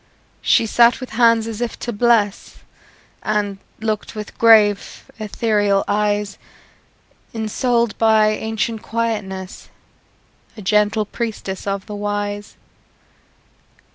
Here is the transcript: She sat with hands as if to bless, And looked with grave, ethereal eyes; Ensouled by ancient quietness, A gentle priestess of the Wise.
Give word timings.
She 0.41 0.65
sat 0.65 0.99
with 0.99 1.11
hands 1.11 1.45
as 1.45 1.61
if 1.61 1.77
to 1.77 1.93
bless, 1.93 2.61
And 3.21 3.59
looked 3.79 4.15
with 4.15 4.35
grave, 4.39 5.03
ethereal 5.19 5.83
eyes; 5.87 6.39
Ensouled 7.35 7.95
by 7.99 8.29
ancient 8.29 8.81
quietness, 8.81 9.69
A 10.57 10.61
gentle 10.63 11.05
priestess 11.05 11.67
of 11.67 11.85
the 11.85 11.93
Wise. 11.93 12.57